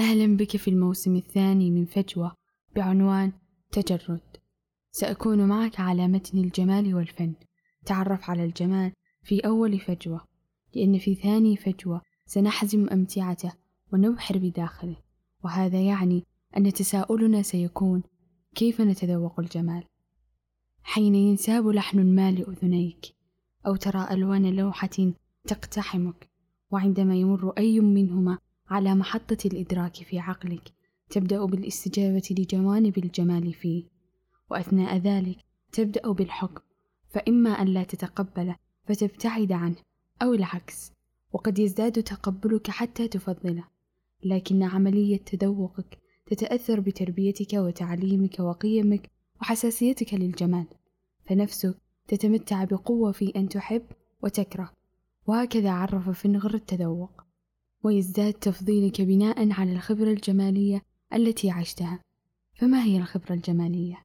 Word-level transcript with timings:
أهلا 0.00 0.36
بك 0.36 0.56
في 0.56 0.68
الموسم 0.68 1.16
الثاني 1.16 1.70
من 1.70 1.84
فجوة 1.84 2.34
بعنوان 2.76 3.32
تجرد. 3.72 4.20
سأكون 4.90 5.48
معك 5.48 5.80
على 5.80 6.08
متن 6.08 6.38
الجمال 6.38 6.94
والفن. 6.94 7.34
تعرف 7.86 8.30
على 8.30 8.44
الجمال 8.44 8.92
في 9.22 9.40
أول 9.40 9.78
فجوة 9.78 10.20
لأن 10.74 10.98
في 10.98 11.14
ثاني 11.14 11.56
فجوة 11.56 12.00
سنحزم 12.26 12.88
أمتعته 12.88 13.52
ونبحر 13.92 14.38
بداخله. 14.38 14.96
وهذا 15.44 15.80
يعني 15.80 16.24
أن 16.56 16.72
تساؤلنا 16.72 17.42
سيكون 17.42 18.02
كيف 18.54 18.80
نتذوق 18.80 19.40
الجمال؟ 19.40 19.84
حين 20.82 21.14
ينساب 21.14 21.68
لحن 21.68 21.98
المال 21.98 22.34
لأذنيك 22.34 23.06
أو 23.66 23.76
ترى 23.76 24.06
ألوان 24.10 24.56
لوحة 24.56 25.12
تقتحمك 25.46 26.30
وعندما 26.70 27.16
يمر 27.16 27.50
أي 27.58 27.80
منهما 27.80 28.38
على 28.70 28.94
محطة 28.94 29.38
الإدراك 29.44 29.94
في 29.94 30.18
عقلك 30.18 30.72
تبدأ 31.10 31.44
بالاستجابة 31.44 32.22
لجوانب 32.30 32.98
الجمال 32.98 33.52
فيه. 33.52 33.84
وأثناء 34.50 34.96
ذلك 34.96 35.36
تبدأ 35.72 36.12
بالحكم 36.12 36.62
فإما 37.08 37.50
أن 37.50 37.66
لا 37.66 37.82
تتقبله 37.82 38.56
فتبتعد 38.84 39.52
عنه 39.52 39.76
أو 40.22 40.34
العكس 40.34 40.92
وقد 41.32 41.58
يزداد 41.58 42.02
تقبلك 42.02 42.70
حتى 42.70 43.08
تفضله. 43.08 43.64
لكن 44.24 44.62
عملية 44.62 45.16
تذوقك 45.16 45.98
تتأثر 46.26 46.80
بتربيتك 46.80 47.52
وتعليمك 47.52 48.40
وقيمك 48.40 49.10
وحساسيتك 49.40 50.14
للجمال 50.14 50.66
فنفسك 51.24 51.74
تتمتع 52.08 52.64
بقوة 52.64 53.12
في 53.12 53.32
أن 53.36 53.48
تحب 53.48 53.82
وتكره. 54.22 54.72
وهكذا 55.26 55.70
عرف 55.70 56.10
فنغر 56.10 56.54
التذوق. 56.54 57.19
ويزداد 57.82 58.32
تفضيلك 58.32 59.00
بناء 59.00 59.52
على 59.52 59.72
الخبرة 59.72 60.10
الجمالية 60.10 60.82
التي 61.14 61.50
عشتها. 61.50 62.00
فما 62.54 62.84
هي 62.84 62.96
الخبرة 62.96 63.34
الجمالية؟ 63.34 64.04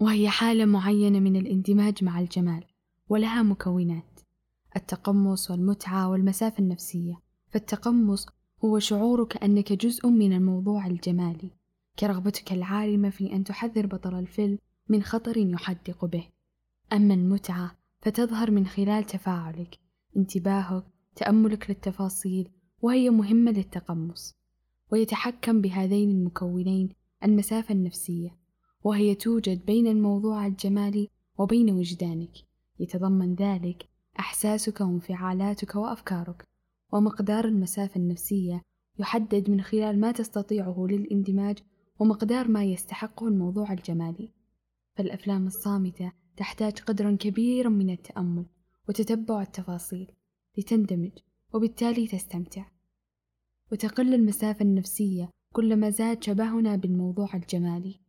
وهي 0.00 0.28
حالة 0.28 0.64
معينة 0.64 1.20
من 1.20 1.36
الاندماج 1.36 2.04
مع 2.04 2.20
الجمال 2.20 2.64
ولها 3.08 3.42
مكونات 3.42 4.20
التقمص 4.76 5.50
والمتعة 5.50 6.08
والمسافة 6.10 6.58
النفسية. 6.58 7.20
فالتقمص 7.48 8.26
هو 8.64 8.78
شعورك 8.78 9.42
أنك 9.44 9.72
جزء 9.72 10.08
من 10.08 10.32
الموضوع 10.32 10.86
الجمالي 10.86 11.50
كرغبتك 11.98 12.52
العارمة 12.52 13.10
في 13.10 13.32
أن 13.32 13.44
تحذر 13.44 13.86
بطل 13.86 14.18
الفيلم 14.18 14.58
من 14.88 15.02
خطر 15.02 15.36
يحدق 15.36 16.04
به. 16.04 16.28
أما 16.92 17.14
المتعة 17.14 17.76
فتظهر 18.00 18.50
من 18.50 18.66
خلال 18.66 19.04
تفاعلك 19.04 19.78
انتباهك 20.16 20.84
تأملك 21.16 21.70
للتفاصيل 21.70 22.48
وهي 22.82 23.10
مهمة 23.10 23.50
للتقمص 23.50 24.34
ويتحكم 24.90 25.60
بهذين 25.60 26.10
المكونين 26.10 26.88
المسافة 27.24 27.74
النفسية 27.74 28.38
وهي 28.84 29.14
توجد 29.14 29.66
بين 29.66 29.86
الموضوع 29.86 30.46
الجمالي 30.46 31.08
وبين 31.38 31.70
وجدانك. 31.70 32.32
يتضمن 32.80 33.34
ذلك 33.34 33.88
إحساسك 34.18 34.80
وانفعالاتك 34.80 35.74
وأفكارك 35.74 36.44
ومقدار 36.92 37.44
المسافة 37.44 38.00
النفسية 38.00 38.62
يحدد 38.98 39.50
من 39.50 39.60
خلال 39.60 40.00
ما 40.00 40.12
تستطيعه 40.12 40.86
للاندماج 40.90 41.58
ومقدار 41.98 42.48
ما 42.48 42.64
يستحقه 42.64 43.28
الموضوع 43.28 43.72
الجمالي. 43.72 44.32
فالأفلام 44.96 45.46
الصامتة 45.46 46.12
تحتاج 46.36 46.78
قدرا 46.78 47.16
كبيرا 47.20 47.68
من 47.68 47.90
التأمل 47.90 48.46
وتتبع 48.88 49.42
التفاصيل 49.42 50.12
لتندمج 50.58 51.18
وبالتالي 51.52 52.06
تستمتع. 52.06 52.64
وتقل 53.72 54.14
المسافة 54.14 54.62
النفسية 54.62 55.30
كلما 55.52 55.90
زاد 55.90 56.24
شبهنا 56.24 56.76
بالموضوع 56.76 57.34
الجمالي. 57.34 58.00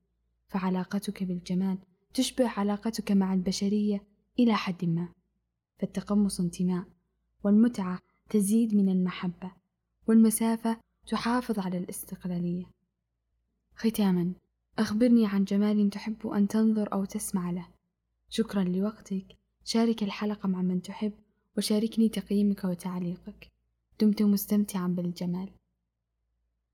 فعلاقتك 0.48 1.24
بالجمال 1.24 1.78
تشبه 2.14 2.50
علاقتك 2.50 3.12
مع 3.12 3.34
البشرية 3.34 4.04
إلى 4.40 4.56
حد 4.56 4.86
ما. 4.86 5.10
فالتقمص 5.80 6.40
انتماء 6.40 6.86
والمتعة 7.44 8.00
تزيد 8.30 8.76
من 8.76 8.90
المحبة 8.90 9.52
والمسافة 10.08 10.78
تحافظ 11.08 11.60
على 11.60 11.78
الاستقلالية. 11.78 12.66
ختاما 13.76 14.34
أخبرني 14.80 15.28
عن 15.28 15.44
جمال 15.44 15.90
تحب 15.90 16.28
أن 16.28 16.48
تنظر 16.48 16.94
أو 16.94 17.06
تسمع 17.06 17.52
له. 17.52 17.68
شكرا 18.30 18.64
لوقتك. 18.64 19.38
شارك 19.64 20.04
الحلقة 20.04 20.48
مع 20.48 20.62
من 20.62 20.82
تحب. 20.82 21.14
وشاركني 21.60 22.10
تقييمك 22.10 22.64
وتعليقك. 22.64 23.48
دمت 24.02 24.22
مستمتعا 24.22 24.88
بالجمال. 24.88 25.50